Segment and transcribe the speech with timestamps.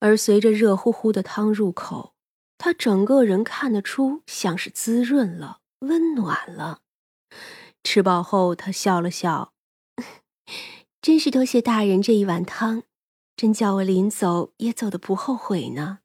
[0.00, 2.14] 而随着热乎乎的汤入口，
[2.58, 6.82] 他整个人看得出像是滋润了、温暖了。
[7.82, 9.52] 吃饱后，他笑了笑
[11.00, 12.82] ：“真是多谢大人这一碗汤，
[13.36, 16.00] 真叫我临走也走得不后悔呢。”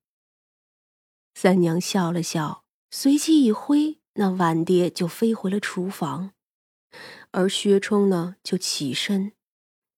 [1.35, 6.31] 三娘笑了笑，随即一挥，那碗碟就飞回了厨房。
[7.31, 9.33] 而薛冲呢，就起身，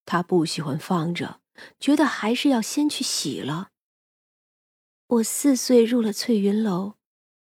[0.05, 1.41] 他不喜欢放着，
[1.79, 3.69] 觉得还是要先去洗了。
[5.09, 6.95] 我四岁入了翠云楼，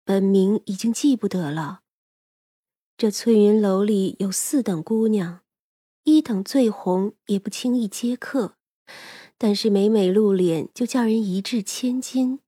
[0.05, 1.81] 本名已经记不得了。
[2.99, 5.41] 这翠云楼里有四等姑娘，
[6.05, 8.57] 一等最红，也不轻易接客，
[9.39, 12.41] 但是每每露脸就叫人一掷千金。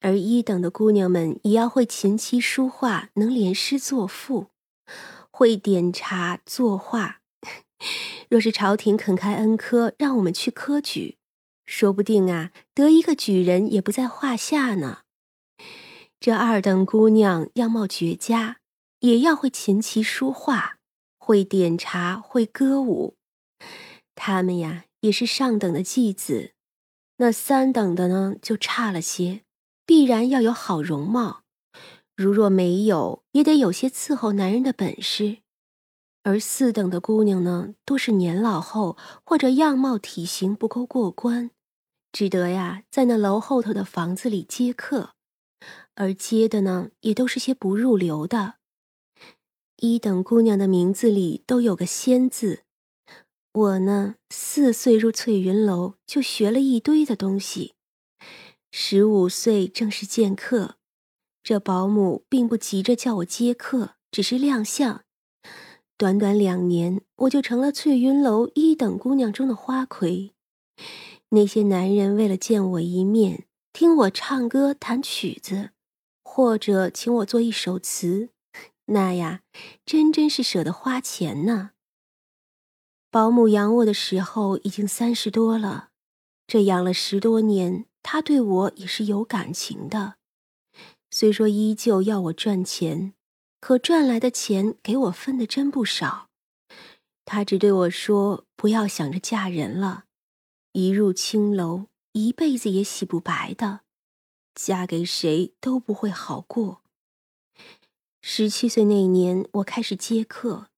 [0.00, 4.48] 而一等的姑娘们也要会琴棋书画，能联诗作赋，
[5.30, 7.20] 会点茶作画。
[8.28, 11.17] 若是朝廷肯开恩科，让我们去科举，
[11.68, 15.02] 说不定啊，得一个举人也不在话下呢。
[16.18, 18.56] 这二等姑娘样貌绝佳。
[19.00, 20.78] 也要会琴棋书画，
[21.18, 23.14] 会点茶，会歌舞。
[24.16, 26.50] 他们呀，也是上等的继子。
[27.18, 29.42] 那三等的呢，就差了些，
[29.86, 31.42] 必然要有好容貌。
[32.16, 35.38] 如若没有，也得有些伺候男人的本事。
[36.24, 41.52] 而四等的姑娘呢，多是年老后或者样貌体型不够过关，
[42.12, 45.14] 只得呀，在那楼后头的房子里接客。
[45.94, 48.54] 而接的呢，也都是些不入流的。
[49.76, 52.62] 一等姑娘的名字里都有个“仙”字，
[53.52, 57.74] 我呢，四岁入翠云楼就学了一堆的东西，
[58.70, 60.76] 十五岁正式见客，
[61.42, 65.04] 这保姆并不急着叫我接客，只是亮相。
[65.96, 70.32] 短短两年，我就成了翠云楼一等姑娘中的花魁。
[71.30, 75.70] 那些男人为了见我一面，听我唱歌弹曲子，
[76.24, 78.30] 或者请我做一首词。
[78.86, 79.42] 那呀，
[79.84, 81.72] 真真是舍得花钱呢。
[83.10, 85.90] 保姆养我的时候已经三十多了，
[86.46, 90.14] 这养了十多年，他对我也是有感情的。
[91.10, 93.12] 虽说依旧要我赚钱，
[93.60, 96.28] 可赚来的钱给我分的真不少。
[97.26, 100.04] 他只对我说：“不要想着嫁人了，
[100.78, 103.80] 一入青楼，一辈子也洗不白的，
[104.54, 106.82] 嫁给谁都不会好过。”
[108.22, 110.68] 十七岁那年，我开始接客，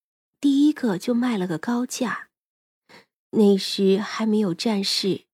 [0.40, 2.30] 第一个就卖了个高价。
[3.32, 5.26] 那时还没有战事，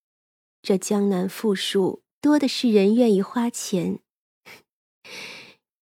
[0.60, 4.00] 这江南富庶，多的是人愿意花钱。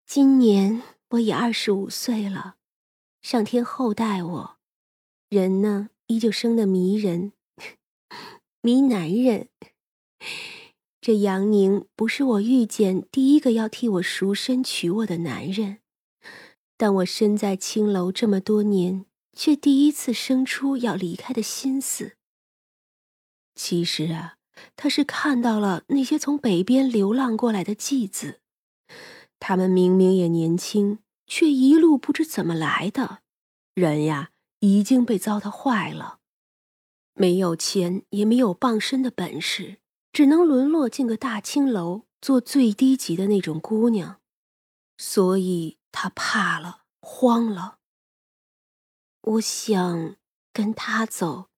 [0.04, 2.56] 今年我已二十五岁了，
[3.22, 4.58] 上天厚待我，
[5.30, 7.32] 人呢依旧生得迷人，
[8.64, 9.50] 迷男人。
[11.02, 15.80] 这杨宁不是我遇见第一个要替我赎身娶我的男人。
[16.78, 19.04] 但我身在青楼这么多年，
[19.34, 22.16] 却第一次生出要离开的心思。
[23.54, 24.38] 其实啊，
[24.74, 28.40] 他是看到了那些从北边流浪过来的妓子，
[29.38, 33.18] 他们明明也年轻，却一路不知怎么来的，
[33.74, 34.30] 人呀
[34.60, 36.20] 已经被糟蹋坏了，
[37.14, 39.78] 没有钱，也没有傍身的本事，
[40.12, 44.20] 只能沦落进个大青楼，做最低级的那种姑娘，
[44.98, 45.78] 所以。
[45.96, 47.78] 他怕了，慌了。
[49.20, 50.16] 我想
[50.52, 51.50] 跟他走，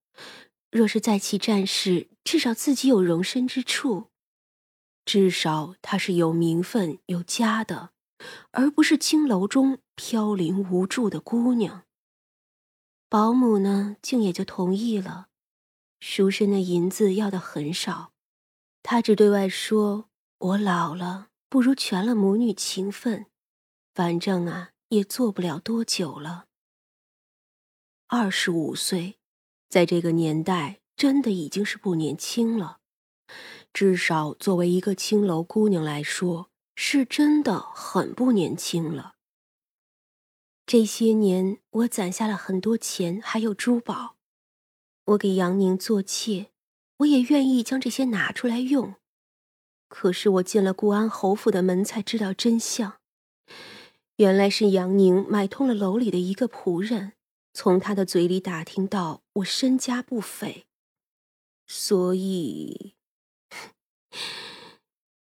[0.69, 4.11] 若是再起战事，至少自己有容身之处。
[5.05, 7.89] 至少他是有名分、有家的，
[8.51, 11.85] 而不是青楼中飘零无助的姑娘。
[13.09, 15.29] 保姆呢，竟也就同意了。
[15.99, 18.11] 赎身的银子要的很少，
[18.83, 20.09] 他只对外说
[20.39, 23.25] ：“我老了，不如全了母女情分。”
[23.95, 26.45] 反正啊，也做不了多久了。
[28.07, 29.17] 二十五岁，
[29.69, 32.79] 在这个年代，真的已经是不年轻了。
[33.73, 39.15] 至少作为一个青楼姑娘来说，是真的很不年轻了。
[40.65, 44.16] 这些年，我攒下了很多钱，还有珠宝。
[45.07, 46.51] 我给杨宁做妾，
[46.97, 48.95] 我也愿意将这些拿出来用。
[49.87, 52.99] 可是我进了固安侯府的门，才知道真相。
[54.17, 57.13] 原来是杨宁买通了楼里的一个仆人，
[57.53, 60.65] 从他的嘴里打听到我身家不菲，
[61.67, 62.95] 所以，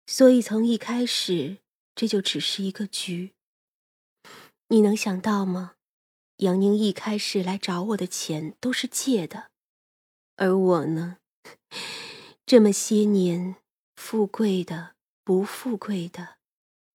[0.06, 1.58] 所以从一开始
[1.96, 3.32] 这就只是一个局。
[4.68, 5.74] 你能想到吗？
[6.38, 9.51] 杨宁一开始来找我的钱都是借的，
[10.42, 11.18] 而我呢，
[12.48, 13.58] 这么些年
[13.96, 16.38] 富贵的，不富贵的，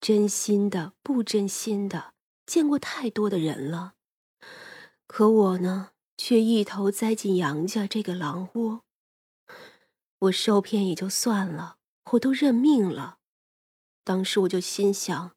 [0.01, 2.13] 真心的，不真心的，
[2.45, 3.95] 见过太多的人了。
[5.07, 8.83] 可我呢，却一头栽进杨家这个狼窝。
[10.19, 11.77] 我受骗也就算了，
[12.11, 13.19] 我都认命了。
[14.03, 15.37] 当时我就心想，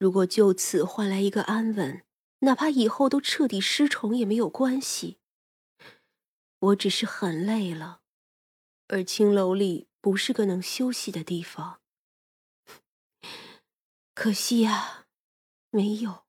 [0.00, 2.02] 如果就此换来一个安稳，
[2.40, 5.18] 哪怕以后都彻底失宠也没有关系。
[6.66, 8.00] 我只是很累了，
[8.88, 11.80] 而青楼里不是个能休息的地方。
[14.14, 15.06] 可惜呀，
[15.70, 16.24] 没有。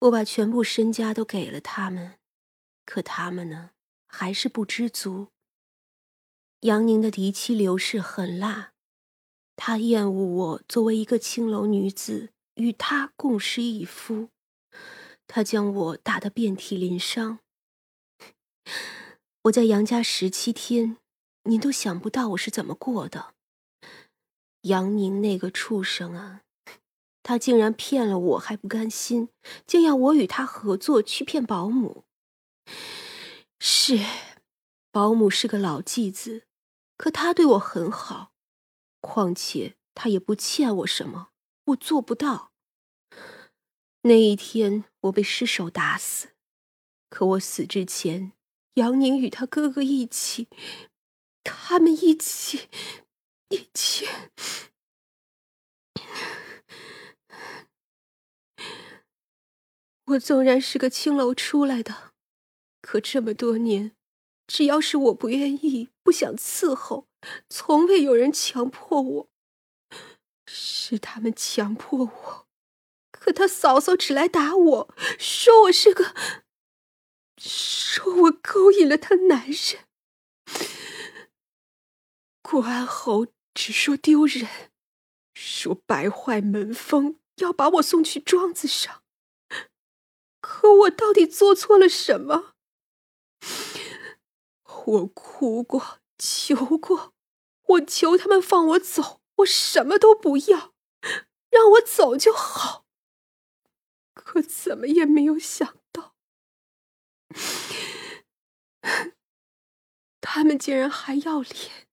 [0.00, 2.18] 我把全部身家都给了他们，
[2.84, 3.70] 可他们呢，
[4.06, 5.28] 还是不知足。
[6.60, 8.72] 杨宁的嫡妻刘氏很辣。
[9.56, 14.30] 他厌恶我作为一个青楼女子与他共侍一夫，
[15.28, 17.38] 他将我打得遍体鳞伤。
[19.42, 20.96] 我在杨家十七天，
[21.44, 23.34] 您都想不到我是怎么过的。
[24.62, 26.42] 杨宁那个畜生啊，
[27.22, 29.28] 他竟然骗了我还不甘心，
[29.66, 32.04] 竟要我与他合作去骗保姆。
[33.58, 33.98] 是，
[34.90, 36.44] 保姆是个老妓子，
[36.96, 38.32] 可他对我很好。
[39.00, 41.28] 况且他也不欠我什么，
[41.66, 42.52] 我做不到。
[44.02, 46.28] 那一天我被失手打死，
[47.10, 48.32] 可我死之前，
[48.74, 50.48] 杨宁与他哥哥一起，
[51.42, 52.68] 他们一起，
[53.48, 54.08] 一起。
[60.06, 62.12] 我纵然是个青楼出来的，
[62.82, 63.92] 可这么多年，
[64.46, 67.06] 只要是我不愿意、不想伺候。
[67.48, 69.28] 从未有人强迫我，
[70.46, 72.48] 是他们强迫我。
[73.10, 76.14] 可他嫂嫂只来打我，说我是个，
[77.48, 79.86] 说我勾引了他男人。
[82.40, 84.70] 顾安侯只说丢人，
[85.34, 89.02] 说败坏门风，要把我送去庄子上。
[90.40, 92.54] 可我到底做错了什么？
[94.86, 97.14] 我哭过，求过。
[97.66, 100.74] 我求他们放我走，我什么都不要，
[101.48, 102.84] 让我走就好。
[104.12, 106.14] 可怎么也没有想到，
[110.20, 111.86] 他竟然还要脸！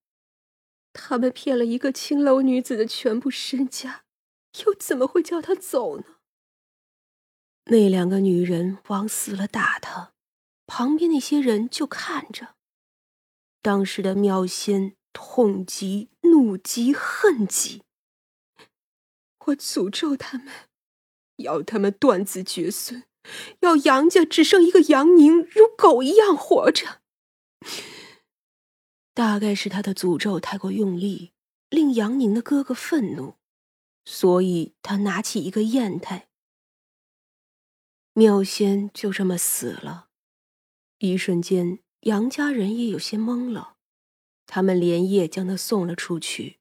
[0.94, 4.04] 他们骗了一个青楼女子的全部身家，
[4.66, 6.04] 又怎么会叫她走呢？
[7.66, 10.14] 那两个女人往死了打他，
[10.68, 12.56] 旁边那些人就看着。
[13.62, 14.96] 当时的妙仙。
[15.14, 17.84] 痛极、怒极、恨极，
[19.46, 20.48] 我诅咒他们，
[21.36, 23.04] 要他们断子绝孙，
[23.60, 27.02] 要杨家只剩一个杨宁，如狗一样活着。
[29.14, 31.34] 大概是他的诅咒太过用力，
[31.70, 33.36] 令杨宁的哥哥愤怒，
[34.06, 36.28] 所以他拿起一个砚台。
[38.14, 40.08] 妙仙就这么死了，
[41.00, 43.78] 一瞬间，杨家人也有些懵了。
[44.46, 46.60] 他们连夜将他送了出去，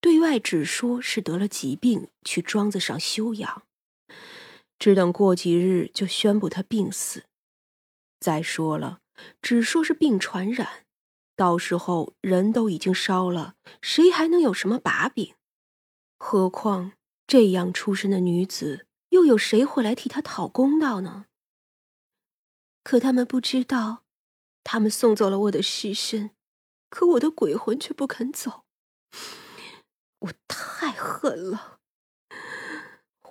[0.00, 3.64] 对外只说是得了疾病，去庄子上休养，
[4.78, 7.24] 只等过几日就宣布他病死。
[8.18, 9.00] 再说了，
[9.42, 10.85] 只说是病传染，
[11.36, 15.34] 到时候人都已经烧了，谁还能有什么把柄？
[16.18, 16.92] 何况
[17.26, 21.26] 这样出身的女子，又有谁会来替她讨公道呢？
[22.82, 24.04] 可他们不知道，
[24.64, 26.30] 他们送走了我的尸身。
[26.88, 28.64] 可我的鬼魂却不肯走，
[30.20, 31.80] 我太狠了。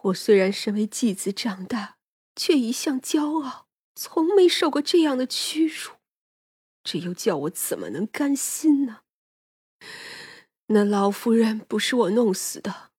[0.03, 1.97] 我虽然身为继子长大，
[2.35, 5.93] 却一向骄傲，从没受过这样的屈辱，
[6.85, 9.01] 这又叫我怎么能甘心呢？
[10.67, 12.91] 那老夫人不是我弄死的，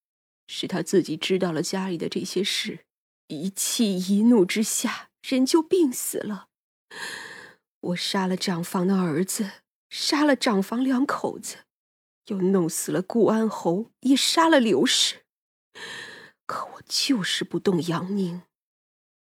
[0.47, 2.85] 是她自己知道了家里的这些事，
[3.29, 6.49] 一气一怒之下，人就病死了。
[7.81, 9.63] 我杀了长房的儿子。
[9.89, 11.59] 杀了长房两口子，
[12.27, 15.25] 又弄死了顾安侯，也杀了刘氏。
[16.45, 18.43] 可我就是不动杨宁。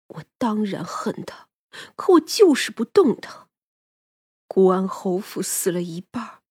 [0.07, 1.49] 我当然恨他，
[1.97, 3.44] 可我就是不动他。
[4.47, 6.41] 顾安侯府死了一半，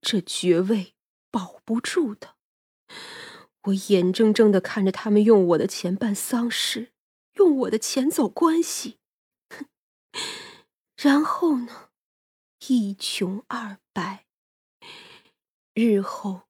[0.00, 0.94] 这爵位
[1.30, 2.36] 保不住的。
[3.64, 6.92] 我眼睁睁的看着他们用我的钱办丧事，
[7.34, 8.98] 用我的钱走关系。
[9.48, 9.66] 哼，
[10.96, 11.90] 然后呢？
[12.68, 14.26] 一穷二白，
[15.74, 16.42] 日后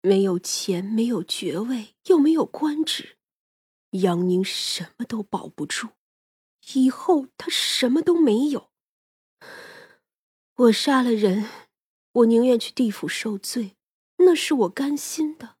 [0.00, 3.18] 没有钱，没有爵位，又没有官职，
[3.90, 5.88] 杨宁什么都保不住。
[6.74, 8.71] 以后他什么都没有。
[10.54, 11.48] 我杀了人，
[12.12, 13.76] 我宁愿去地府受罪，
[14.18, 15.56] 那是我甘心的。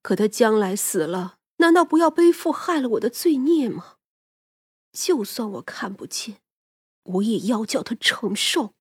[0.00, 3.96] 可他将来死了，难道不要背负害了我的罪孽吗？
[4.92, 6.38] 就算我看不见，
[7.02, 8.74] 我也要叫他承受。